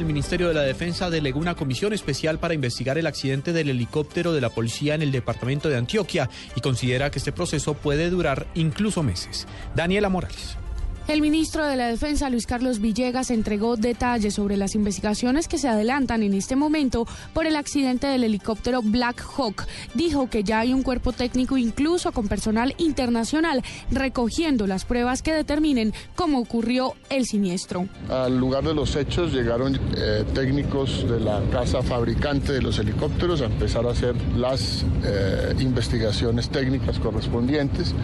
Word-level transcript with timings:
El 0.00 0.06
Ministerio 0.06 0.46
de 0.46 0.54
la 0.54 0.62
Defensa 0.62 1.10
delegó 1.10 1.40
una 1.40 1.56
comisión 1.56 1.92
especial 1.92 2.38
para 2.38 2.54
investigar 2.54 2.98
el 2.98 3.08
accidente 3.08 3.52
del 3.52 3.68
helicóptero 3.68 4.32
de 4.32 4.40
la 4.40 4.48
policía 4.48 4.94
en 4.94 5.02
el 5.02 5.10
departamento 5.10 5.68
de 5.68 5.76
Antioquia 5.76 6.30
y 6.54 6.60
considera 6.60 7.10
que 7.10 7.18
este 7.18 7.32
proceso 7.32 7.74
puede 7.74 8.08
durar 8.08 8.46
incluso 8.54 9.02
meses. 9.02 9.48
Daniela 9.74 10.08
Morales. 10.08 10.56
El 11.08 11.22
ministro 11.22 11.64
de 11.64 11.74
la 11.76 11.86
Defensa, 11.86 12.28
Luis 12.28 12.46
Carlos 12.46 12.80
Villegas, 12.80 13.30
entregó 13.30 13.76
detalles 13.78 14.34
sobre 14.34 14.58
las 14.58 14.74
investigaciones 14.74 15.48
que 15.48 15.56
se 15.56 15.66
adelantan 15.66 16.22
en 16.22 16.34
este 16.34 16.54
momento 16.54 17.06
por 17.32 17.46
el 17.46 17.56
accidente 17.56 18.06
del 18.06 18.24
helicóptero 18.24 18.82
Black 18.82 19.24
Hawk. 19.38 19.66
Dijo 19.94 20.28
que 20.28 20.44
ya 20.44 20.60
hay 20.60 20.74
un 20.74 20.82
cuerpo 20.82 21.12
técnico, 21.12 21.56
incluso 21.56 22.12
con 22.12 22.28
personal 22.28 22.74
internacional, 22.76 23.62
recogiendo 23.90 24.66
las 24.66 24.84
pruebas 24.84 25.22
que 25.22 25.32
determinen 25.32 25.94
cómo 26.14 26.40
ocurrió 26.40 26.92
el 27.08 27.24
siniestro. 27.24 27.88
Al 28.10 28.36
lugar 28.36 28.64
de 28.64 28.74
los 28.74 28.94
hechos 28.94 29.32
llegaron 29.32 29.80
eh, 29.96 30.24
técnicos 30.34 31.08
de 31.08 31.20
la 31.20 31.40
casa 31.50 31.82
fabricante 31.82 32.52
de 32.52 32.60
los 32.60 32.78
helicópteros 32.78 33.40
a 33.40 33.46
empezar 33.46 33.86
a 33.86 33.92
hacer 33.92 34.14
las 34.36 34.84
eh, 35.02 35.54
investigaciones 35.58 36.50
técnicas 36.50 36.98
correspondientes 36.98 37.94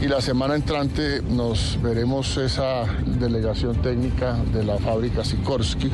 y 0.00 0.06
la 0.06 0.22
semana 0.22 0.54
entrante 0.54 1.20
nos 1.20 1.78
veremos 1.82 2.38
esa 2.46 2.84
delegación 3.18 3.82
técnica 3.82 4.34
de 4.52 4.64
la 4.64 4.78
fábrica 4.78 5.24
Sikorsky, 5.24 5.90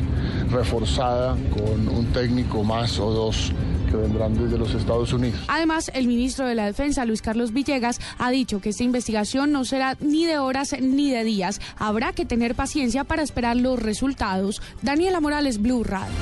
reforzada 0.49 1.35
con 1.51 1.87
un 1.87 2.05
técnico 2.13 2.63
más 2.63 2.99
o 2.99 3.11
dos 3.11 3.51
que 3.89 3.97
vendrán 3.97 4.35
desde 4.35 4.57
los 4.57 4.73
Estados 4.73 5.11
Unidos. 5.13 5.39
Además, 5.47 5.91
el 5.93 6.07
ministro 6.07 6.45
de 6.45 6.55
la 6.55 6.65
Defensa, 6.65 7.05
Luis 7.05 7.21
Carlos 7.21 7.53
Villegas, 7.53 7.99
ha 8.19 8.29
dicho 8.29 8.61
que 8.61 8.69
esta 8.69 8.83
investigación 8.83 9.51
no 9.51 9.65
será 9.65 9.97
ni 9.99 10.25
de 10.25 10.37
horas 10.37 10.75
ni 10.79 11.11
de 11.11 11.23
días. 11.23 11.59
Habrá 11.77 12.13
que 12.13 12.25
tener 12.25 12.55
paciencia 12.55 13.03
para 13.03 13.23
esperar 13.23 13.57
los 13.57 13.81
resultados. 13.81 14.61
Daniela 14.81 15.19
Morales, 15.19 15.61
Blue 15.61 15.83
Radio. 15.83 16.13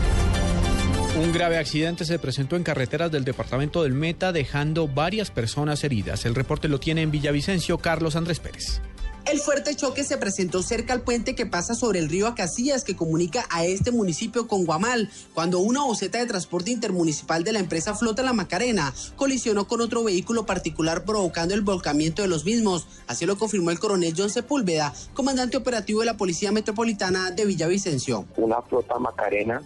Un 1.22 1.34
grave 1.34 1.58
accidente 1.58 2.06
se 2.06 2.20
presentó 2.20 2.56
en 2.56 2.64
carreteras 2.64 3.12
del 3.12 3.26
departamento 3.26 3.84
del 3.84 3.94
Meta, 3.94 4.32
dejando 4.32 4.88
varias 4.88 5.30
personas 5.30 5.84
heridas. 5.84 6.26
El 6.26 6.36
reporte 6.36 6.70
lo 6.70 6.80
tiene 6.80 7.02
en 7.02 7.12
Villavicencio 7.12 7.78
Carlos 7.80 8.16
Andrés 8.16 8.40
Pérez. 8.40 8.82
El 9.26 9.40
fuerte 9.40 9.76
choque 9.76 10.04
se 10.04 10.18
presentó 10.18 10.64
cerca 10.64 10.94
al 10.94 11.04
puente 11.04 11.36
que 11.36 11.46
pasa 11.46 11.76
sobre 11.76 12.00
el 12.00 12.10
río 12.10 12.28
Acacias 12.28 12.84
que 12.84 12.96
comunica 12.96 13.46
a 13.52 13.64
este 13.64 13.92
municipio 13.92 14.48
con 14.48 14.66
Guamal, 14.66 15.10
cuando 15.34 15.60
una 15.60 15.84
boceta 15.84 16.18
de 16.18 16.26
transporte 16.26 16.72
intermunicipal 16.72 17.44
de 17.44 17.54
la 17.54 17.60
empresa 17.60 17.94
Flota 17.94 18.24
La 18.24 18.34
Macarena 18.34 18.94
colisionó 19.16 19.68
con 19.68 19.80
otro 19.80 20.04
vehículo 20.04 20.46
particular 20.46 21.06
provocando 21.06 21.54
el 21.54 21.62
volcamiento 21.62 22.24
de 22.24 22.28
los 22.28 22.46
mismos. 22.46 22.88
Así 23.08 23.26
lo 23.26 23.38
confirmó 23.38 23.70
el 23.70 23.80
coronel 23.80 24.14
John 24.18 24.32
Sepúlveda, 24.32 24.92
comandante 25.14 25.56
operativo 25.56 26.00
de 26.00 26.08
la 26.08 26.18
Policía 26.18 26.52
Metropolitana 26.52 27.30
de 27.32 27.46
Villavicencio. 27.46 28.26
Una 28.38 28.62
Flota 28.64 28.98
Macarena 28.98 29.62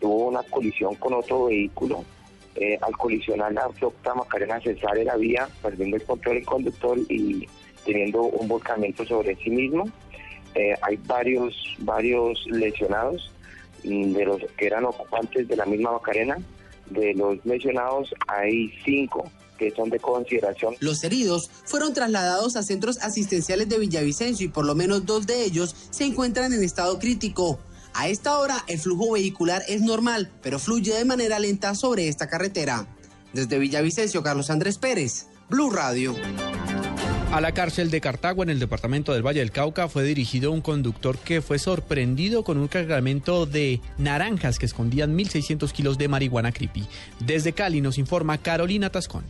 tuvo 0.00 0.28
una 0.28 0.44
colisión 0.44 0.94
con 0.94 1.14
otro 1.14 1.46
vehículo. 1.46 2.04
Eh, 2.54 2.78
al 2.80 2.96
colisionar 2.96 3.52
la 3.52 3.68
Flota 3.70 4.14
Macarena 4.14 4.60
se 4.60 4.78
sale 4.78 5.04
la 5.04 5.16
vía, 5.16 5.48
perdiendo 5.62 5.96
el 5.96 6.04
control 6.04 6.36
del 6.36 6.46
conductor 6.46 6.98
y 7.08 7.46
teniendo 7.84 8.22
un 8.22 8.48
volcamiento 8.48 9.04
sobre 9.04 9.36
sí 9.36 9.50
mismo. 9.50 9.84
Eh, 10.54 10.74
hay 10.82 10.96
varios, 11.06 11.54
varios 11.78 12.44
lesionados 12.46 13.32
mm, 13.84 14.12
de 14.12 14.24
los 14.24 14.42
que 14.56 14.66
eran 14.66 14.84
ocupantes 14.84 15.46
de 15.48 15.56
la 15.56 15.66
misma 15.66 15.92
Macarena. 15.92 16.38
De 16.90 17.14
los 17.14 17.44
lesionados 17.44 18.12
hay 18.26 18.72
cinco 18.84 19.30
que 19.58 19.70
son 19.70 19.90
de 19.90 20.00
consideración. 20.00 20.74
Los 20.80 21.04
heridos 21.04 21.50
fueron 21.64 21.92
trasladados 21.92 22.56
a 22.56 22.62
centros 22.62 22.98
asistenciales 23.02 23.68
de 23.68 23.78
Villavicencio 23.78 24.46
y 24.46 24.48
por 24.48 24.64
lo 24.64 24.74
menos 24.74 25.04
dos 25.04 25.26
de 25.26 25.44
ellos 25.44 25.76
se 25.90 26.04
encuentran 26.04 26.52
en 26.54 26.64
estado 26.64 26.98
crítico. 26.98 27.60
A 27.92 28.08
esta 28.08 28.38
hora 28.38 28.64
el 28.68 28.78
flujo 28.78 29.12
vehicular 29.12 29.62
es 29.68 29.82
normal, 29.82 30.32
pero 30.42 30.58
fluye 30.58 30.94
de 30.94 31.04
manera 31.04 31.38
lenta 31.38 31.74
sobre 31.74 32.08
esta 32.08 32.26
carretera. 32.26 32.86
Desde 33.32 33.58
Villavicencio, 33.58 34.22
Carlos 34.22 34.50
Andrés 34.50 34.78
Pérez, 34.78 35.26
Blue 35.48 35.70
Radio. 35.70 36.14
A 37.32 37.40
la 37.40 37.52
cárcel 37.52 37.92
de 37.92 38.00
Cartago, 38.00 38.42
en 38.42 38.50
el 38.50 38.58
departamento 38.58 39.12
del 39.12 39.24
Valle 39.24 39.38
del 39.38 39.52
Cauca, 39.52 39.88
fue 39.88 40.02
dirigido 40.02 40.50
un 40.50 40.60
conductor 40.60 41.16
que 41.16 41.40
fue 41.40 41.60
sorprendido 41.60 42.42
con 42.42 42.58
un 42.58 42.66
cargamento 42.66 43.46
de 43.46 43.80
naranjas 43.98 44.58
que 44.58 44.66
escondían 44.66 45.16
1.600 45.16 45.70
kilos 45.70 45.96
de 45.96 46.08
marihuana 46.08 46.50
creepy. 46.50 46.88
Desde 47.20 47.52
Cali 47.52 47.80
nos 47.80 47.98
informa 47.98 48.38
Carolina 48.38 48.90
Tascón. 48.90 49.22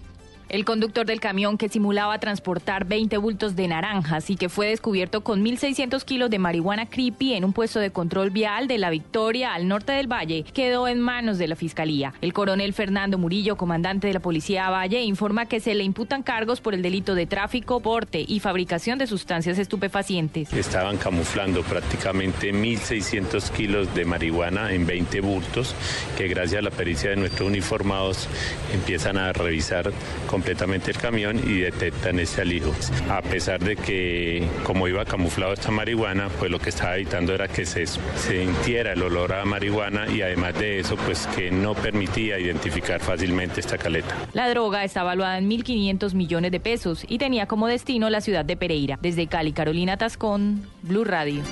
El 0.51 0.65
conductor 0.65 1.07
del 1.07 1.21
camión 1.21 1.57
que 1.57 1.69
simulaba 1.69 2.19
transportar 2.19 2.85
20 2.85 3.19
bultos 3.19 3.55
de 3.55 3.69
naranjas 3.69 4.31
y 4.31 4.37
que 4.37 4.49
fue 4.49 4.67
descubierto 4.67 5.21
con 5.21 5.45
1.600 5.45 6.03
kilos 6.05 6.29
de 6.29 6.41
marihuana 6.41 6.87
creepy 6.87 7.35
en 7.35 7.45
un 7.45 7.53
puesto 7.53 7.79
de 7.79 7.93
control 7.93 8.31
vial 8.31 8.67
de 8.67 8.77
La 8.77 8.91
Victoria 8.91 9.55
al 9.55 9.69
norte 9.69 9.93
del 9.93 10.09
Valle 10.09 10.43
quedó 10.53 10.89
en 10.89 10.99
manos 10.99 11.39
de 11.39 11.47
la 11.47 11.55
Fiscalía. 11.55 12.15
El 12.21 12.33
coronel 12.33 12.75
Fernando 12.75 13.17
Murillo, 13.17 13.57
comandante 13.57 14.09
de 14.09 14.15
la 14.15 14.19
Policía 14.19 14.69
Valle, 14.71 15.03
informa 15.03 15.47
que 15.47 15.61
se 15.61 15.73
le 15.77 15.85
imputan 15.85 16.25
cargos 16.25 16.61
por 16.61 16.75
el 16.75 16.83
delito 16.83 17.15
de 17.15 17.27
tráfico, 17.27 17.79
porte 17.79 18.25
y 18.27 18.41
fabricación 18.41 18.99
de 18.99 19.07
sustancias 19.07 19.57
estupefacientes. 19.57 20.53
Estaban 20.53 20.97
camuflando 20.97 21.63
prácticamente 21.63 22.53
1.600 22.53 23.51
kilos 23.51 23.95
de 23.95 24.05
marihuana 24.05 24.73
en 24.73 24.85
20 24.85 25.21
bultos 25.21 25.77
que 26.19 26.27
gracias 26.27 26.59
a 26.59 26.63
la 26.63 26.73
pericia 26.73 27.11
de 27.11 27.17
nuestros 27.17 27.49
uniformados 27.49 28.27
empiezan 28.75 29.17
a 29.17 29.33
revisar 29.33 29.93
con 30.27 30.40
completamente 30.41 30.91
el 30.91 30.97
camión 30.97 31.39
y 31.39 31.61
detectan 31.61 32.19
ese 32.19 32.41
alijo. 32.41 32.73
A 33.11 33.21
pesar 33.21 33.61
de 33.61 33.77
que 33.77 34.49
como 34.65 34.89
iba 34.89 35.05
camuflado 35.05 35.53
esta 35.53 35.71
marihuana, 35.71 36.31
pues 36.31 36.51
lo 36.51 36.59
que 36.59 36.71
estaba 36.71 36.97
evitando 36.97 37.35
era 37.35 37.47
que 37.47 37.67
se 37.67 37.87
sintiera 37.87 38.95
el 38.95 39.03
olor 39.03 39.35
a 39.35 39.45
marihuana 39.45 40.09
y 40.11 40.23
además 40.23 40.59
de 40.59 40.79
eso, 40.79 40.97
pues 40.97 41.27
que 41.37 41.51
no 41.51 41.75
permitía 41.75 42.39
identificar 42.39 43.01
fácilmente 43.01 43.61
esta 43.61 43.77
caleta. 43.77 44.17
La 44.33 44.49
droga 44.49 44.83
está 44.83 45.03
evaluada 45.03 45.37
en 45.37 45.51
1.500 45.51 46.15
millones 46.15 46.53
de 46.53 46.61
pesos 46.61 47.05
y 47.07 47.19
tenía 47.19 47.45
como 47.45 47.67
destino 47.67 48.09
la 48.09 48.23
ciudad 48.23 48.47
de 48.47 48.57
Pereira. 48.57 48.99
Desde 49.03 49.27
Cali, 49.27 49.53
Carolina 49.53 49.99
Tascón, 49.99 50.63
Blue 50.83 51.05
Radio. 51.05 51.43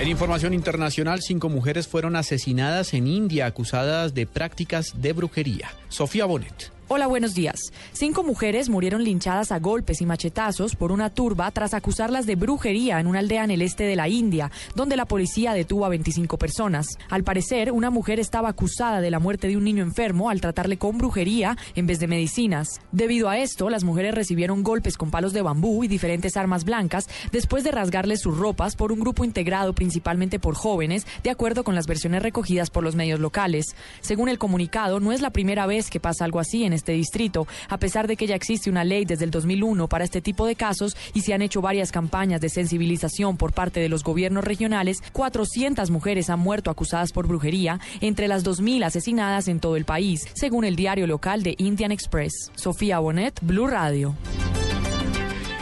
En 0.00 0.06
información 0.06 0.52
internacional, 0.52 1.22
cinco 1.22 1.48
mujeres 1.48 1.88
fueron 1.88 2.14
asesinadas 2.14 2.92
en 2.92 3.06
India 3.06 3.46
acusadas 3.46 4.12
de 4.12 4.26
prácticas 4.26 5.00
de 5.00 5.14
brujería. 5.14 5.70
Sofía 5.88 6.26
Bonet. 6.26 6.77
Hola, 6.90 7.06
buenos 7.06 7.34
días. 7.34 7.60
Cinco 7.92 8.22
mujeres 8.22 8.70
murieron 8.70 9.04
linchadas 9.04 9.52
a 9.52 9.58
golpes 9.58 10.00
y 10.00 10.06
machetazos 10.06 10.74
por 10.74 10.90
una 10.90 11.10
turba 11.10 11.50
tras 11.50 11.74
acusarlas 11.74 12.24
de 12.24 12.34
brujería 12.34 12.98
en 12.98 13.06
una 13.06 13.18
aldea 13.18 13.44
en 13.44 13.50
el 13.50 13.60
este 13.60 13.84
de 13.84 13.94
la 13.94 14.08
India, 14.08 14.50
donde 14.74 14.96
la 14.96 15.04
policía 15.04 15.52
detuvo 15.52 15.84
a 15.84 15.90
25 15.90 16.38
personas. 16.38 16.86
Al 17.10 17.24
parecer, 17.24 17.72
una 17.72 17.90
mujer 17.90 18.20
estaba 18.20 18.48
acusada 18.48 19.02
de 19.02 19.10
la 19.10 19.18
muerte 19.18 19.48
de 19.48 19.58
un 19.58 19.64
niño 19.64 19.82
enfermo 19.82 20.30
al 20.30 20.40
tratarle 20.40 20.78
con 20.78 20.96
brujería 20.96 21.58
en 21.74 21.86
vez 21.86 22.00
de 22.00 22.06
medicinas. 22.06 22.80
Debido 22.90 23.28
a 23.28 23.36
esto, 23.36 23.68
las 23.68 23.84
mujeres 23.84 24.14
recibieron 24.14 24.62
golpes 24.62 24.96
con 24.96 25.10
palos 25.10 25.34
de 25.34 25.42
bambú 25.42 25.84
y 25.84 25.88
diferentes 25.88 26.38
armas 26.38 26.64
blancas 26.64 27.06
después 27.32 27.64
de 27.64 27.70
rasgarles 27.70 28.22
sus 28.22 28.38
ropas 28.38 28.76
por 28.76 28.92
un 28.92 29.00
grupo 29.00 29.26
integrado 29.26 29.74
principalmente 29.74 30.38
por 30.38 30.54
jóvenes, 30.54 31.06
de 31.22 31.28
acuerdo 31.28 31.64
con 31.64 31.74
las 31.74 31.86
versiones 31.86 32.22
recogidas 32.22 32.70
por 32.70 32.82
los 32.82 32.94
medios 32.94 33.20
locales. 33.20 33.76
Según 34.00 34.30
el 34.30 34.38
comunicado, 34.38 35.00
no 35.00 35.12
es 35.12 35.20
la 35.20 35.34
primera 35.34 35.66
vez 35.66 35.90
que 35.90 36.00
pasa 36.00 36.24
algo 36.24 36.40
así 36.40 36.64
en 36.64 36.77
este 36.78 36.92
distrito, 36.92 37.46
a 37.68 37.78
pesar 37.78 38.08
de 38.08 38.16
que 38.16 38.26
ya 38.26 38.34
existe 38.34 38.70
una 38.70 38.84
ley 38.84 39.04
desde 39.04 39.24
el 39.24 39.30
2001 39.30 39.88
para 39.88 40.04
este 40.04 40.20
tipo 40.20 40.46
de 40.46 40.56
casos 40.56 40.96
y 41.12 41.20
se 41.20 41.34
han 41.34 41.42
hecho 41.42 41.60
varias 41.60 41.92
campañas 41.92 42.40
de 42.40 42.48
sensibilización 42.48 43.36
por 43.36 43.52
parte 43.52 43.80
de 43.80 43.88
los 43.88 44.02
gobiernos 44.02 44.44
regionales, 44.44 45.02
400 45.12 45.90
mujeres 45.90 46.30
han 46.30 46.40
muerto 46.40 46.70
acusadas 46.70 47.12
por 47.12 47.26
brujería, 47.26 47.80
entre 48.00 48.28
las 48.28 48.44
2.000 48.44 48.84
asesinadas 48.84 49.48
en 49.48 49.60
todo 49.60 49.76
el 49.76 49.84
país, 49.84 50.26
según 50.34 50.64
el 50.64 50.76
diario 50.76 51.06
local 51.06 51.42
de 51.42 51.54
Indian 51.58 51.92
Express. 51.92 52.50
Sofía 52.54 52.98
Bonet, 52.98 53.38
Blue 53.42 53.66
Radio. 53.66 54.16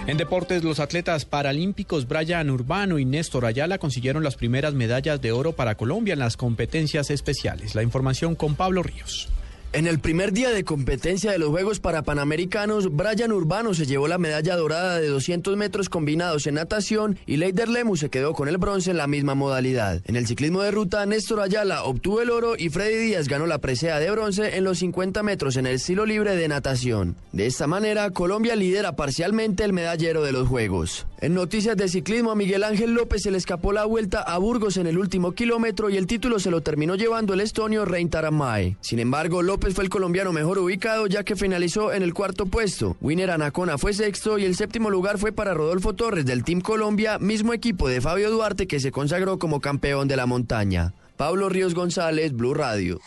En 0.06 0.16
deportes, 0.16 0.62
los 0.62 0.78
atletas 0.78 1.25
paralímpicos 1.25 2.06
Brian 2.06 2.49
Urbano 2.50 3.00
y 3.00 3.05
Néstor 3.05 3.44
Ayala 3.44 3.78
consiguieron 3.78 4.22
las 4.22 4.37
primeras 4.37 4.72
medallas 4.72 5.21
de 5.21 5.32
oro 5.32 5.53
para 5.53 5.75
Colombia 5.75 6.12
en 6.12 6.21
las 6.21 6.37
competencias 6.37 7.10
especiales. 7.10 7.75
La 7.75 7.82
información 7.82 8.37
con 8.37 8.55
Pablo 8.55 8.85
Ríos. 8.85 9.29
En 9.76 9.87
el 9.87 9.99
primer 9.99 10.32
día 10.32 10.52
de 10.52 10.64
competencia 10.64 11.31
de 11.31 11.38
los 11.38 11.50
Juegos 11.50 11.81
para 11.81 12.00
Panamericanos, 12.00 12.96
Brian 12.96 13.31
Urbano 13.31 13.75
se 13.75 13.84
llevó 13.84 14.08
la 14.08 14.17
medalla 14.17 14.56
dorada 14.56 14.99
de 14.99 15.08
200 15.08 15.55
metros 15.55 15.90
combinados 15.90 16.46
en 16.46 16.55
natación 16.55 17.19
y 17.26 17.37
Leider 17.37 17.69
Lemus 17.69 18.00
se 18.00 18.08
quedó 18.08 18.32
con 18.32 18.49
el 18.49 18.56
bronce 18.56 18.93
en 18.93 18.96
la 18.96 19.06
misma 19.06 19.34
modalidad. 19.34 20.00
En 20.06 20.17
el 20.17 20.26
ciclismo 20.26 20.62
de 20.62 20.70
ruta, 20.70 21.05
Néstor 21.05 21.40
Ayala 21.40 21.84
obtuvo 21.84 22.23
el 22.23 22.31
oro 22.31 22.55
y 22.56 22.70
Freddy 22.70 22.96
Díaz 22.96 23.28
ganó 23.28 23.46
la 23.46 23.58
presea 23.58 23.99
de 23.99 24.11
bronce 24.11 24.56
en 24.56 24.64
los 24.64 24.78
50 24.78 25.23
metros 25.23 25.58
en 25.58 25.67
el 25.67 25.75
estilo 25.75 26.06
libre 26.06 26.37
de 26.37 26.49
natación. 26.49 27.14
De 27.32 27.44
esta 27.44 27.67
manera, 27.67 28.08
Colombia 28.12 28.56
lidera 28.56 28.96
parcialmente 28.96 29.62
el 29.62 29.75
medallero 29.75 30.23
de 30.23 30.32
los 30.32 30.49
Juegos. 30.49 31.06
En 31.18 31.32
noticias 31.32 31.78
de 31.78 31.88
ciclismo, 31.88 32.30
a 32.30 32.34
Miguel 32.34 32.62
Ángel 32.62 32.92
López 32.92 33.22
se 33.22 33.30
le 33.30 33.38
escapó 33.38 33.72
la 33.72 33.86
vuelta 33.86 34.20
a 34.20 34.36
Burgos 34.36 34.76
en 34.76 34.86
el 34.86 34.98
último 34.98 35.32
kilómetro 35.32 35.88
y 35.88 35.96
el 35.96 36.06
título 36.06 36.38
se 36.38 36.50
lo 36.50 36.60
terminó 36.60 36.94
llevando 36.94 37.32
el 37.32 37.40
estonio 37.40 37.86
Rein 37.86 38.10
Taramay. 38.10 38.76
Sin 38.82 38.98
embargo, 38.98 39.40
López 39.40 39.74
fue 39.74 39.84
el 39.84 39.90
colombiano 39.90 40.34
mejor 40.34 40.58
ubicado 40.58 41.06
ya 41.06 41.24
que 41.24 41.34
finalizó 41.34 41.92
en 41.94 42.02
el 42.02 42.12
cuarto 42.12 42.44
puesto. 42.44 42.98
Winner 43.00 43.30
Anacona 43.30 43.78
fue 43.78 43.94
sexto 43.94 44.36
y 44.36 44.44
el 44.44 44.56
séptimo 44.56 44.90
lugar 44.90 45.16
fue 45.16 45.32
para 45.32 45.54
Rodolfo 45.54 45.94
Torres 45.94 46.26
del 46.26 46.44
Team 46.44 46.60
Colombia, 46.60 47.18
mismo 47.18 47.54
equipo 47.54 47.88
de 47.88 48.02
Fabio 48.02 48.30
Duarte 48.30 48.66
que 48.66 48.78
se 48.78 48.92
consagró 48.92 49.38
como 49.38 49.60
campeón 49.60 50.08
de 50.08 50.16
la 50.16 50.26
montaña. 50.26 50.92
Pablo 51.16 51.48
Ríos 51.48 51.72
González, 51.72 52.34
Blue 52.34 52.52
Radio. 52.52 53.00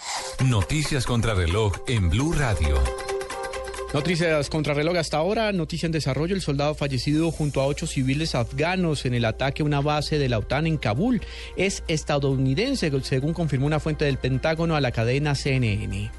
Noticias 0.44 1.06
contra 1.06 1.36
reloj 1.36 1.74
en 1.88 2.10
Blue 2.10 2.34
Radio. 2.34 2.76
Noticias 3.92 4.52
contrarreloj 4.52 4.98
hasta 4.98 5.18
ahora, 5.18 5.52
noticia 5.52 5.88
en 5.88 5.92
desarrollo, 5.92 6.36
el 6.36 6.42
soldado 6.42 6.76
fallecido 6.76 7.32
junto 7.32 7.60
a 7.60 7.66
ocho 7.66 7.88
civiles 7.88 8.36
afganos 8.36 9.04
en 9.08 9.16
el 9.16 9.26
ataque 9.26 9.64
a 9.64 9.66
una 9.66 9.82
base 9.82 10.20
de 10.20 10.30
la 10.30 10.38
OTAN 10.38 10.68
en 10.68 10.78
Kabul 10.78 11.22
es 11.58 11.84
estadounidense, 11.88 12.92
según 13.02 13.34
confirmó 13.34 13.66
una 13.66 13.80
fuente 13.80 14.06
del 14.06 14.20
Pentágono 14.20 14.76
a 14.76 14.82
la 14.82 14.92
cadena 14.92 15.34
CNN. 15.34 16.12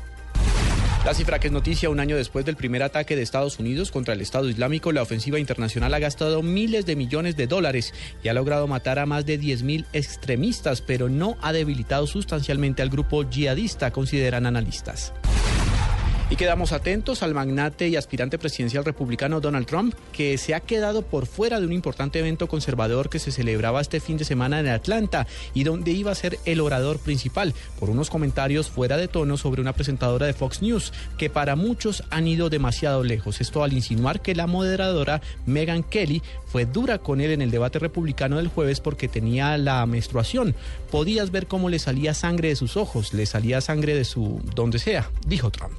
La 1.04 1.14
cifra 1.14 1.38
que 1.38 1.46
es 1.46 1.52
noticia, 1.52 1.90
un 1.90 2.00
año 2.00 2.16
después 2.16 2.44
del 2.44 2.56
primer 2.56 2.82
ataque 2.82 3.14
de 3.14 3.22
Estados 3.22 3.60
Unidos 3.60 3.92
contra 3.92 4.14
el 4.14 4.20
Estado 4.20 4.50
Islámico, 4.50 4.90
la 4.90 5.02
ofensiva 5.02 5.38
internacional 5.38 5.94
ha 5.94 6.00
gastado 6.00 6.42
miles 6.42 6.86
de 6.86 6.96
millones 6.96 7.36
de 7.36 7.46
dólares 7.46 7.94
y 8.24 8.28
ha 8.28 8.34
logrado 8.34 8.66
matar 8.66 8.98
a 8.98 9.06
más 9.06 9.26
de 9.26 9.38
10.000 9.38 9.86
extremistas, 9.92 10.82
pero 10.82 11.08
no 11.08 11.36
ha 11.40 11.52
debilitado 11.52 12.08
sustancialmente 12.08 12.82
al 12.82 12.90
grupo 12.90 13.22
yihadista, 13.22 13.92
consideran 13.92 14.44
analistas. 14.44 15.14
Y 16.30 16.36
quedamos 16.36 16.70
atentos 16.70 17.24
al 17.24 17.34
magnate 17.34 17.88
y 17.88 17.96
aspirante 17.96 18.38
presidencial 18.38 18.84
republicano 18.84 19.40
Donald 19.40 19.66
Trump, 19.66 19.96
que 20.12 20.38
se 20.38 20.54
ha 20.54 20.60
quedado 20.60 21.02
por 21.02 21.26
fuera 21.26 21.58
de 21.58 21.66
un 21.66 21.72
importante 21.72 22.20
evento 22.20 22.46
conservador 22.46 23.10
que 23.10 23.18
se 23.18 23.32
celebraba 23.32 23.80
este 23.80 23.98
fin 23.98 24.16
de 24.16 24.24
semana 24.24 24.60
en 24.60 24.68
Atlanta 24.68 25.26
y 25.54 25.64
donde 25.64 25.90
iba 25.90 26.12
a 26.12 26.14
ser 26.14 26.38
el 26.44 26.60
orador 26.60 27.00
principal 27.00 27.52
por 27.80 27.90
unos 27.90 28.10
comentarios 28.10 28.70
fuera 28.70 28.96
de 28.96 29.08
tono 29.08 29.36
sobre 29.38 29.60
una 29.60 29.72
presentadora 29.72 30.26
de 30.26 30.32
Fox 30.32 30.62
News 30.62 30.92
que 31.18 31.30
para 31.30 31.56
muchos 31.56 32.04
han 32.10 32.28
ido 32.28 32.48
demasiado 32.48 33.02
lejos. 33.02 33.40
Esto 33.40 33.64
al 33.64 33.72
insinuar 33.72 34.22
que 34.22 34.36
la 34.36 34.46
moderadora 34.46 35.22
Megan 35.46 35.82
Kelly 35.82 36.22
fue 36.46 36.64
dura 36.64 36.98
con 36.98 37.20
él 37.20 37.32
en 37.32 37.42
el 37.42 37.50
debate 37.50 37.80
republicano 37.80 38.36
del 38.36 38.46
jueves 38.46 38.78
porque 38.78 39.08
tenía 39.08 39.58
la 39.58 39.84
menstruación. 39.84 40.54
Podías 40.92 41.32
ver 41.32 41.48
cómo 41.48 41.70
le 41.70 41.80
salía 41.80 42.14
sangre 42.14 42.50
de 42.50 42.56
sus 42.56 42.76
ojos, 42.76 43.14
le 43.14 43.26
salía 43.26 43.60
sangre 43.60 43.96
de 43.96 44.04
su 44.04 44.40
donde 44.54 44.78
sea, 44.78 45.10
dijo 45.26 45.50
Trump. 45.50 45.72